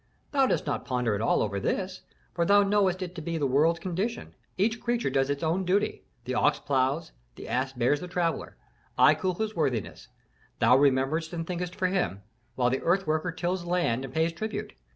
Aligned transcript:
Thou 0.31 0.47
dost 0.47 0.65
not 0.65 0.83
ponder 0.83 1.13
at 1.13 1.21
all 1.21 1.43
over 1.43 1.59
this, 1.59 2.01
for 2.33 2.43
thou 2.43 2.63
knowest 2.63 3.03
it 3.03 3.13
to 3.13 3.21
be 3.21 3.37
the 3.37 3.45
world's 3.45 3.77
condition. 3.79 4.33
Each 4.57 4.81
creature 4.81 5.11
does 5.11 5.29
its 5.29 5.43
own 5.43 5.63
duty: 5.63 6.01
the 6.25 6.33
ox 6.33 6.57
ploughs, 6.57 7.11
the 7.35 7.47
ass 7.47 7.73
bears 7.73 7.99
the 7.99 8.07
traveller, 8.07 8.57
I 8.97 9.13
cool 9.13 9.35
his 9.35 9.55
worthiness, 9.55 10.07
thou 10.57 10.75
rememberest 10.75 11.33
and 11.33 11.45
thinkest 11.45 11.75
for 11.75 11.85
him, 11.85 12.23
while 12.55 12.71
the 12.71 12.81
earth 12.81 13.05
worker 13.05 13.31
tills 13.31 13.63
land 13.65 14.03
and 14.03 14.11
pays 14.11 14.33
tribute. 14.33 14.73